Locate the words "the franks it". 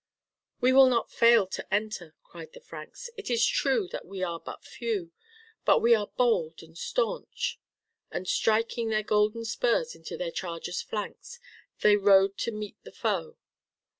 2.53-3.29